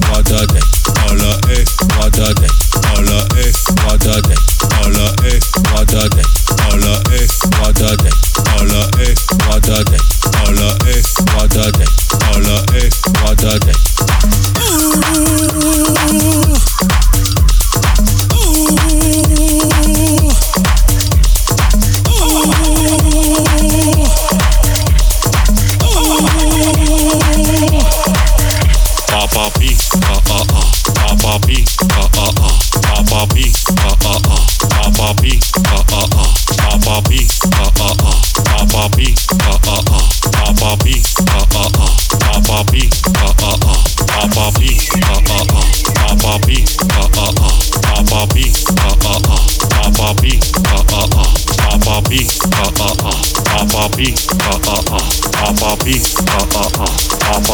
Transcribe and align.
Badadei, 0.00 0.60
ala 1.08 1.38
e, 1.50 1.64
badadei, 1.96 2.50
ala 2.96 3.26
e, 3.36 3.52
badadei, 3.82 4.36
ala 4.82 5.14
e, 5.24 5.40
badadei, 5.72 6.24
ala 6.70 7.00
e, 7.12 7.26
badadei, 7.58 8.12
ala 8.58 8.90
e, 9.00 9.14
badadei, 9.46 10.00
ala 10.46 10.76
e, 10.86 11.02
badadei, 11.32 11.88
ala 12.32 12.64
e, 12.74 12.90
badadei. 13.22 13.85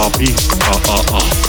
R-P-R-R-R. 0.03 1.42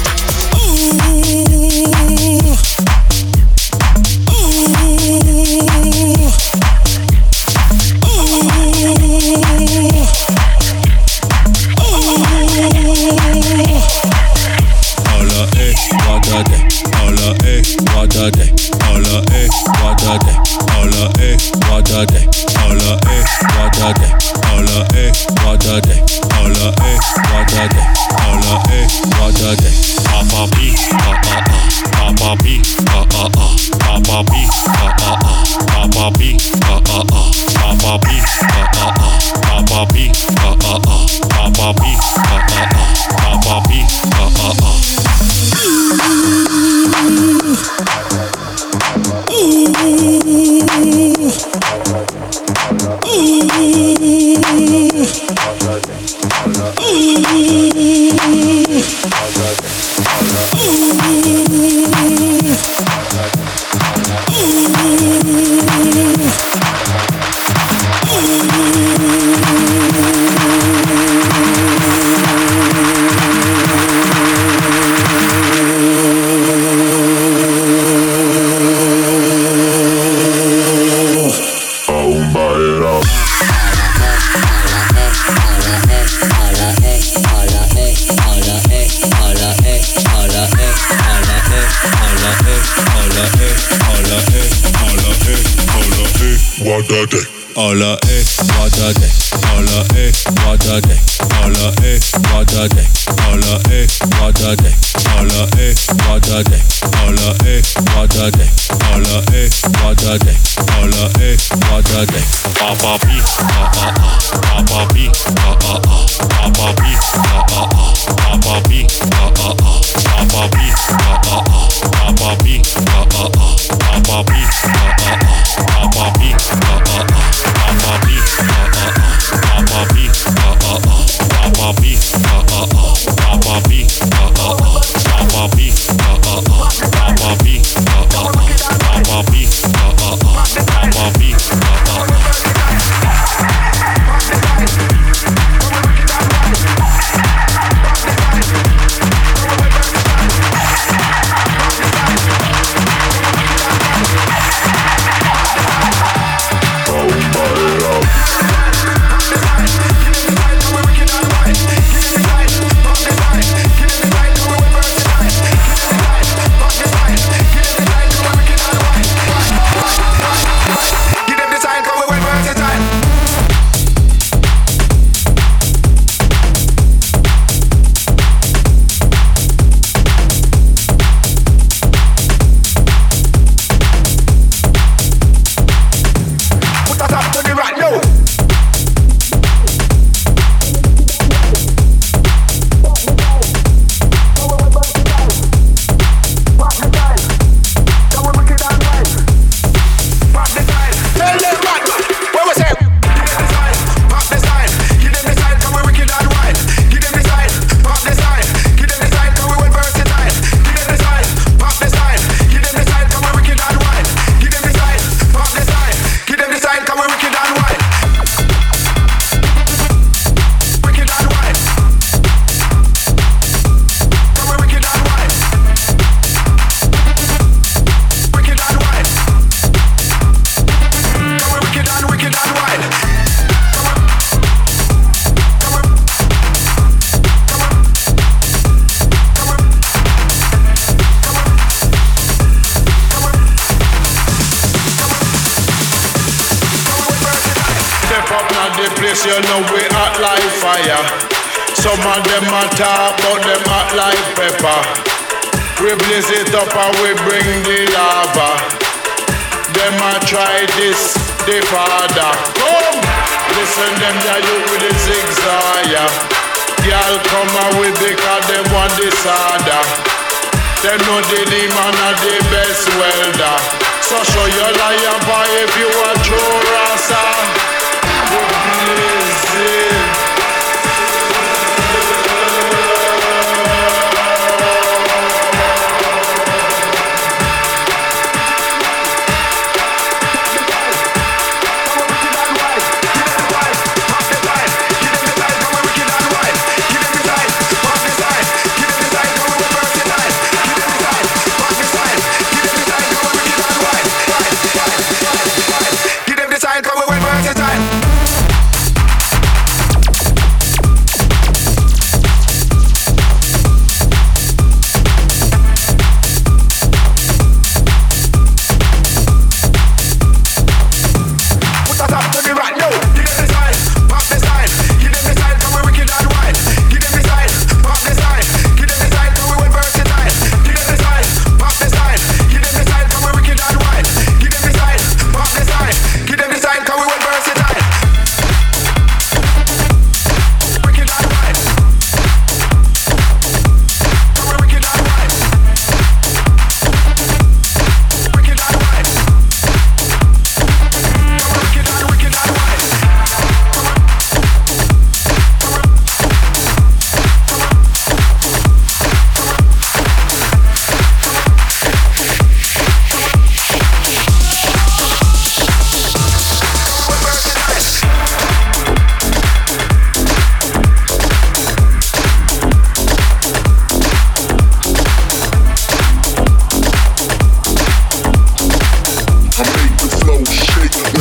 Know 271.05 271.19
the 271.22 271.41
demon 271.50 271.95
are 272.05 272.17
the 272.24 272.36
best 272.51 272.88
welder. 273.00 273.57
So 274.01 274.15
show 274.24 274.45
your 274.45 274.72
lion 274.79 275.19
boy 275.27 275.50
if 275.63 275.72
you 275.77 275.89
are 276.07 276.17
true 276.24 276.55
rasa. 276.74 277.24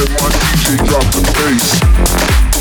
When 0.02 0.12
my 0.14 0.28
DJ 0.30 0.84
drop 0.88 1.04
the. 1.12 1.22
Bass, 1.32 2.51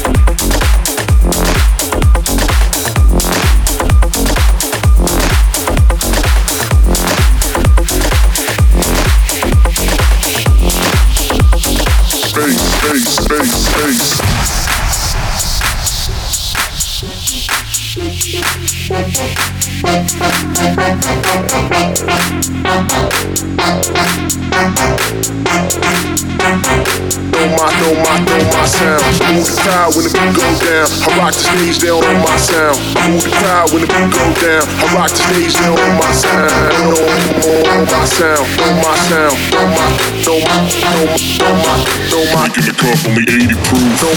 down. 30.82 30.90
I 31.06 31.18
rock 31.18 31.34
the 31.34 31.42
stage 31.42 31.80
down 31.80 32.04
on 32.04 32.18
my 32.22 32.38
sound. 32.38 32.78
I 32.98 33.10
move 33.10 33.24
the 33.24 33.30
crowd 33.30 33.72
when 33.72 33.82
the 33.82 33.88
beat 33.88 34.10
go 34.10 34.26
down. 34.42 34.66
I 34.66 34.86
rock 34.96 35.10
the 35.10 35.22
stage 35.22 35.54
down 35.54 35.78
on 35.78 35.94
my 35.98 36.12
sound. 36.12 36.50
On, 36.52 36.98
on, 36.98 37.70
on 37.70 37.82
my 37.86 38.06
sound. 38.06 38.46
On 38.62 38.74
my 38.82 38.94
sound. 39.06 39.38
On 39.58 39.68
my, 39.70 39.86
on 40.26 40.42
my, 40.42 40.58
on 40.58 40.82
my, 40.82 41.22
on 41.42 41.56
my, 41.62 41.78
on 42.18 42.26
my. 42.34 42.42
Making 42.48 42.66
the 42.66 42.74
cup 42.74 42.98
only 43.06 43.24
80 43.30 43.54
proof. 43.70 44.02
No, 44.02 44.10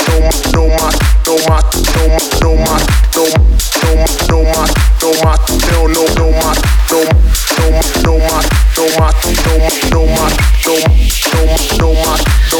no, 0.00 0.28
no, 0.52 0.64
my, 0.76 0.90
no, 1.26 1.34
my, 1.48 1.60
no, 1.96 2.04
my, 2.10 2.28
no, 2.40 2.50
my, 2.60 2.78
no, 3.14 3.24
no, 3.80 4.04
no, 4.28 4.38
my, 4.50 4.66
no, 5.00 5.08
my, 5.24 5.36
no, 5.70 5.86
no, 5.88 6.02
no, 6.16 6.26
my, 6.40 6.52
no, 6.90 7.00
no, 7.00 7.76
no, 8.04 8.14
my, 8.18 8.42
no, 8.76 8.84
my, 8.98 9.12
no, 9.20 9.40
my, 9.40 9.68
no, 9.80 10.02
my, 10.06 10.20
no, 10.20 10.20
my, 10.20 10.28
no, 10.60 11.46
my, 11.46 11.66
no, 11.78 11.94
my. 12.04 12.49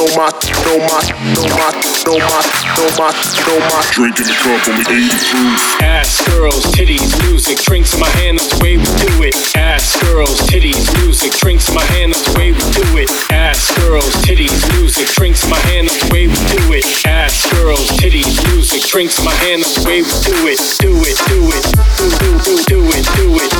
no 0.00 0.06
my, 0.16 0.32
no 0.64 0.80
my, 0.88 0.96
no 1.36 1.44
my, 1.60 1.68
no 2.08 2.16
my, 2.16 2.40
no 2.72 2.88
my, 2.96 3.12
no 3.44 3.54
my. 3.68 3.84
Drink 3.92 4.16
the 4.16 4.24
cup 4.32 4.64
on 4.64 4.80
the 4.80 4.86
80 4.88 5.12
proof. 5.28 5.60
Ass 5.84 6.24
girls, 6.24 6.64
titties, 6.72 7.12
music, 7.28 7.58
drinks 7.60 7.92
in 7.92 8.00
my 8.00 8.08
hand, 8.16 8.38
that's 8.38 8.48
the 8.48 8.64
way 8.64 8.78
we 8.78 8.84
do 8.96 9.12
it. 9.20 9.36
Ass 9.56 10.00
girls, 10.00 10.40
titties, 10.48 10.88
music, 11.04 11.32
drinks 11.36 11.68
in 11.68 11.74
my 11.74 11.84
hand, 11.92 12.14
that's 12.14 12.24
the 12.24 12.38
way 12.38 12.52
we 12.52 12.64
do 12.72 12.86
it. 12.96 13.10
Ass 13.28 13.76
girls, 13.76 14.08
titties, 14.24 14.56
music, 14.72 15.06
drinks 15.20 15.44
in 15.44 15.50
my 15.50 15.60
hand, 15.68 15.88
that's 15.88 16.00
the 16.00 16.14
way 16.14 16.28
we 16.32 16.38
do 16.48 16.60
it. 16.72 16.84
Ass 17.04 17.44
girls, 17.52 17.84
titties, 18.00 18.40
music, 18.48 18.80
drinks 18.88 19.18
in 19.18 19.24
my 19.26 19.36
hand, 19.44 19.60
that's 19.60 19.76
the 19.76 19.84
way 19.84 20.00
we 20.00 20.12
do 20.24 20.48
it. 20.48 20.60
Do 20.80 20.96
it, 21.04 21.16
do 21.28 21.40
it, 21.52 21.64
do 22.00 22.08
do 22.08 22.30
do 22.40 22.56
do 22.64 22.80
it, 22.88 23.04
do 23.20 23.28
it. 23.36 23.52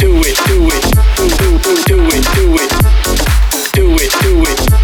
Do 0.00 0.08
it, 0.24 0.36
do 0.48 0.56
it, 0.72 0.84
do 1.20 1.28
do 1.36 1.48
do 1.60 1.72
do 1.84 1.98
it, 2.16 2.24
do 2.32 2.46
it. 2.56 2.70
Do 3.74 3.92
it, 3.92 4.12
do 4.24 4.32
it. 4.48 4.83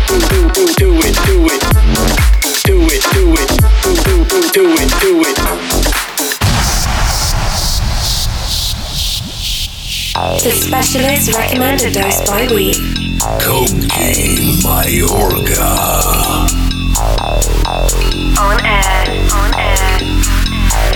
The 10.43 10.53
specialist 10.53 11.35
recommended 11.37 11.93
dose 11.93 12.27
by 12.27 12.49
week. 12.55 12.77
Coke 13.41 13.69
Mayorga. 14.65 15.71
On 18.39 18.57
air, 18.65 19.05
on 19.35 19.55
air. 19.59 20.20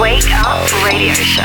Wake 0.01 0.27
up 0.35 0.67
radio 0.83 1.15
show. 1.15 1.43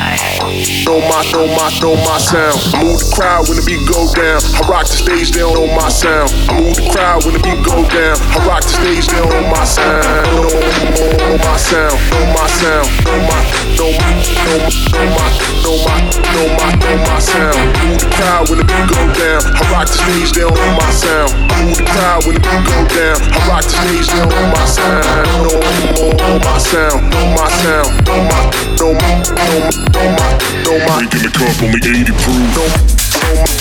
Know 0.84 0.98
my, 1.06 1.22
know 1.30 1.46
my, 1.54 1.70
know 1.78 1.94
my 2.02 2.18
sound. 2.18 2.58
I 2.74 2.82
move 2.82 2.98
the 2.98 3.12
crowd 3.14 3.46
when 3.46 3.54
the 3.54 3.62
beat 3.62 3.78
go 3.86 4.10
down. 4.10 4.42
I 4.42 4.66
rock 4.66 4.90
the 4.90 4.98
stage, 4.98 5.30
don't 5.30 5.54
know 5.54 5.70
my 5.70 5.86
sound. 5.86 6.26
I 6.50 6.58
move 6.58 6.74
the 6.74 6.90
crowd 6.90 7.22
when 7.22 7.38
the 7.38 7.42
beat 7.46 7.62
go 7.62 7.78
down. 7.86 8.18
I 8.18 8.38
rock 8.50 8.66
the 8.66 8.74
stage, 8.74 9.06
don't 9.06 9.30
know 9.30 9.46
my 9.54 9.62
sound. 9.62 10.02
Know, 10.34 10.50
know 10.50 11.38
my 11.38 11.56
sound, 11.62 11.94
know 12.10 12.26
my 12.34 12.46
sound, 12.50 12.86
know 13.06 13.22
my, 13.22 13.38
know 13.78 13.90
my, 13.94 14.10
know 14.18 14.66
my, 14.66 15.30
know 15.62 15.76
my, 15.86 15.98
know 16.26 16.46
my, 16.58 16.68
know 16.74 16.96
my, 16.98 17.06
know 17.06 17.20
sound. 17.22 17.54
Move 17.86 18.02
the 18.02 18.08
crowd 18.18 18.50
when 18.50 18.58
the 18.58 18.66
beat 18.66 18.86
go 18.90 19.02
down. 19.14 19.40
I 19.46 19.62
rock 19.70 19.86
the 19.86 19.94
stage, 19.94 20.34
don't 20.34 20.50
know 20.50 20.70
my 20.74 20.90
sound. 20.90 21.30
Move 21.62 21.78
the 21.78 21.86
crowd 21.86 22.26
when 22.26 22.34
the 22.34 22.42
beat 22.42 22.62
go 22.66 22.78
down. 22.98 23.16
I 23.30 23.38
rock 23.46 23.62
the 23.62 23.78
stage, 23.78 24.10
don't 24.10 24.26
know 24.26 24.46
my 24.50 24.64
sound. 24.66 25.06
Know, 25.38 26.10
know 26.18 26.34
my 26.42 26.58
sound, 26.58 26.98
know 27.14 27.26
my 27.38 27.46
sound, 27.62 27.88
know 28.10 28.20
my, 28.26 28.39
no 28.80 28.92
my, 28.94 29.12
no 29.20 29.60
my, 29.60 29.72
no 29.92 30.02
my, 30.16 30.30
no 30.64 30.72
my. 30.86 30.96
Drink 31.00 31.14
in 31.14 31.22
the 31.22 31.30
cup, 31.34 31.56
only 31.62 31.80
80 31.80 32.12
proof. 32.20 32.40
No, 32.56 32.64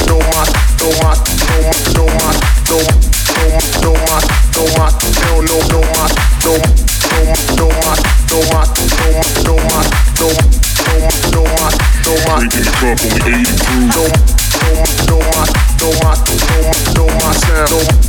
no 0.08 0.18
my, 0.32 0.46
no 0.80 0.88
my, 1.04 1.16
no 1.96 2.04
my, 2.20 2.34
no 2.70 2.78
my, 2.80 3.04
no 3.40 3.48
my, 3.50 3.62
no 3.84 3.92
my, 4.08 4.20
no 4.56 4.64
my, 4.78 4.90
no 5.20 5.42
no 5.42 5.58
no 5.70 5.80
my, 5.96 6.08
no 6.44 6.54
no 7.10 7.28
no 7.56 7.68
my, 7.84 7.96
no 8.30 8.38
my, 8.50 8.64
no 8.70 9.08
my, 9.16 9.28
no 9.46 9.56
my, 9.70 9.84
no 10.20 10.30
no 11.34 11.42
my, 11.58 11.70
no 12.06 12.14
my. 12.28 12.40
Drink 12.40 12.56
in 12.56 12.64
the 12.64 12.74
cup, 12.80 13.00
only 13.04 13.22
80 13.36 13.56
proof. 13.60 13.92
No, 13.96 14.04
no 15.08 15.18
my, 15.34 15.46
no 15.80 15.90
my, 16.04 16.16
no 16.20 16.32
my, 16.32 16.36
no 16.36 16.60
my, 16.64 16.80
no 16.96 17.06
my 17.20 17.32
sound 17.34 18.09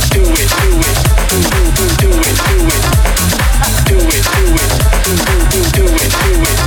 do 0.11 0.21
it, 0.21 0.27
do 0.27 0.69
it. 0.79 0.97
do 1.29 1.37
do 1.77 1.85
do 2.01 2.09
it, 2.11 2.35
do 2.47 2.67
it. 2.67 2.81
Do 3.87 3.97
it, 3.97 4.23
do 4.35 4.43
it, 4.55 4.71
do 5.03 5.13
do 5.49 5.59
do 5.71 5.85
it, 5.85 6.11
do 6.11 6.41
it. 6.41 6.60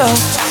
show. 0.00 0.49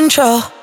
Control. 0.00 0.59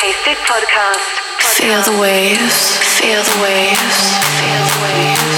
Tasted 0.00 0.36
podcast. 0.46 1.18
Feel 1.58 1.82
the 1.82 2.00
waves. 2.00 2.78
Feel 3.00 3.20
the 3.24 3.42
waves. 3.42 4.16
Feel 4.38 4.64
the 4.64 4.78
waves. 4.84 5.37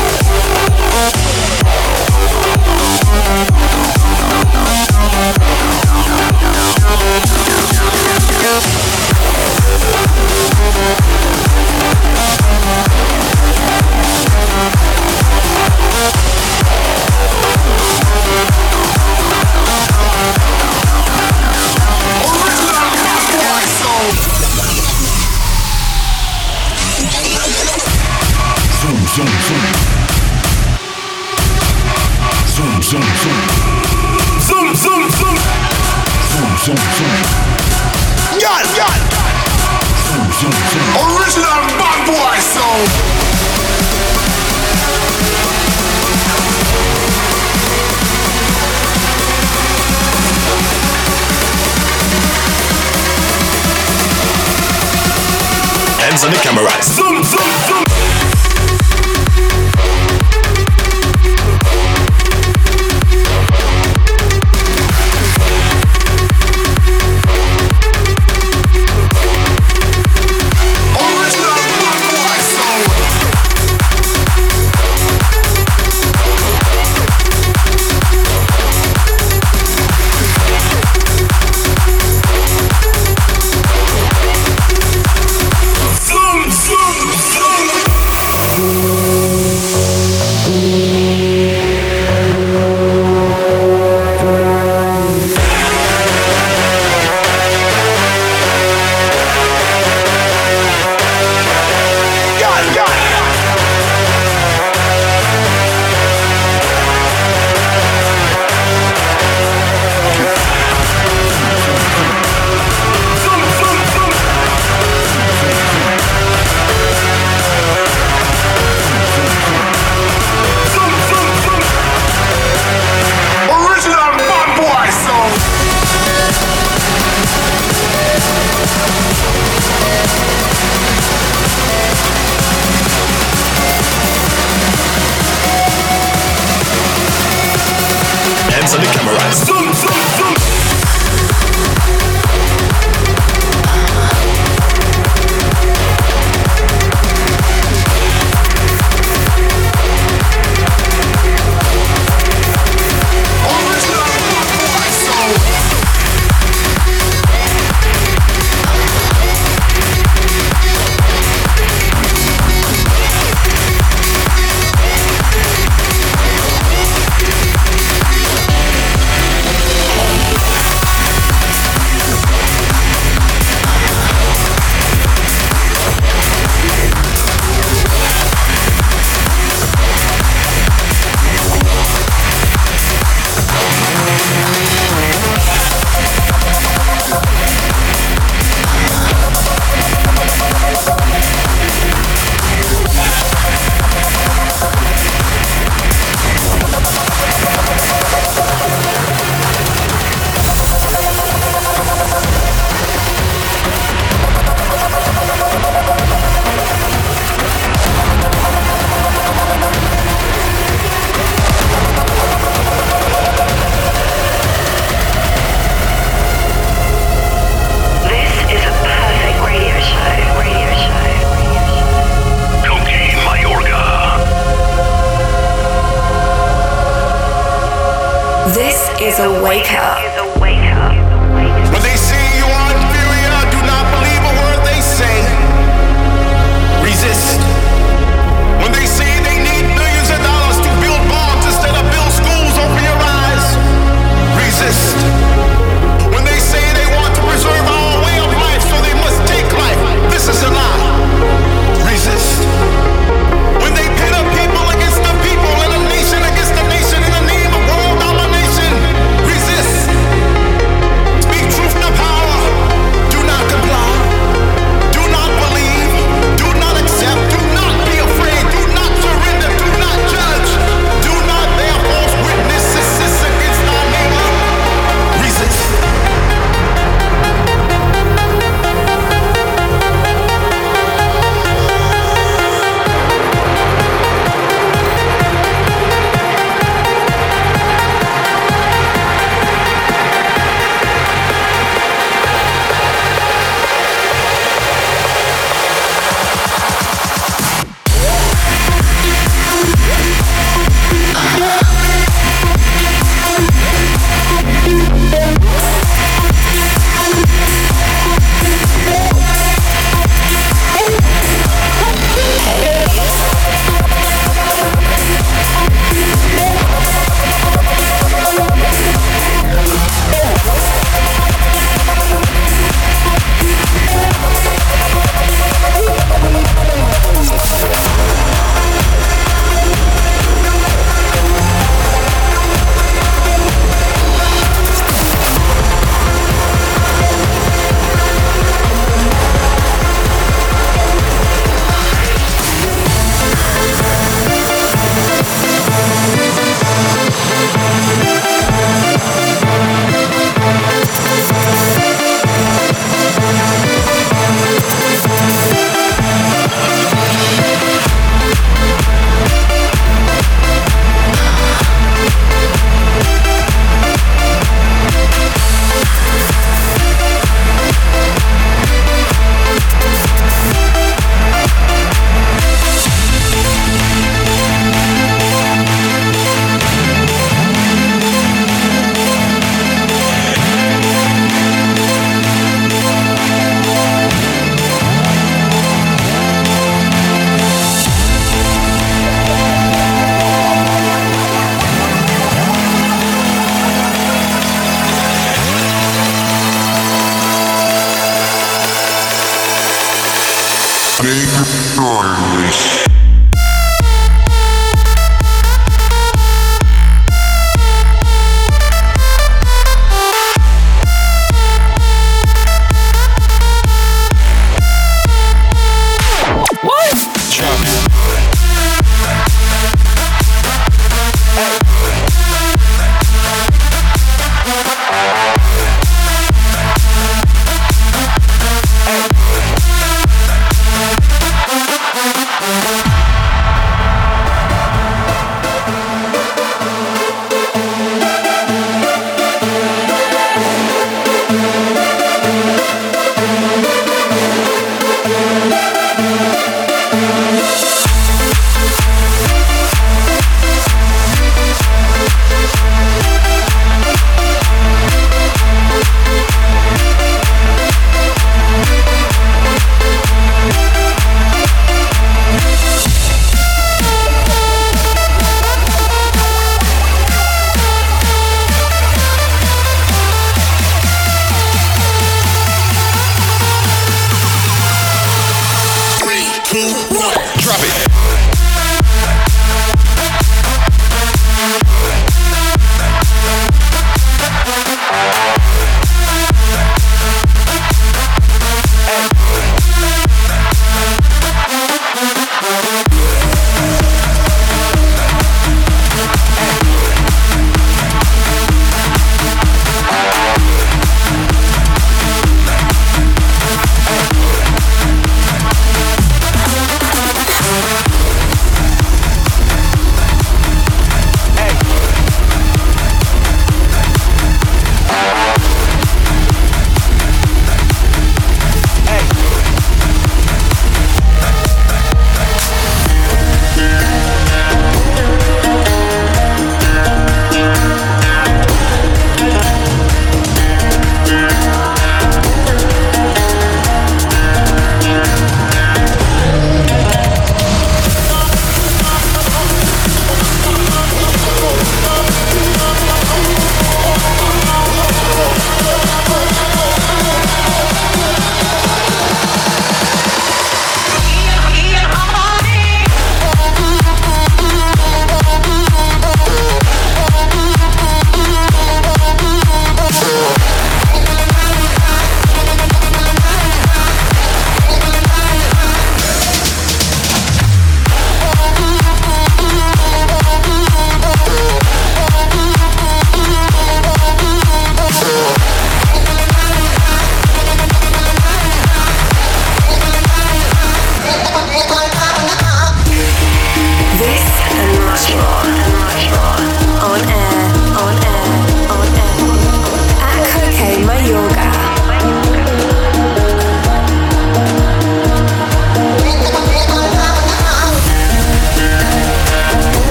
Original 40.41 41.61
bad 41.77 42.07
boy. 42.07 42.31
Hands 56.01 56.23
on 56.23 56.31
the 56.31 56.37
camera. 56.37 56.71
Zoom, 56.81 57.23
zoom. 57.23 57.60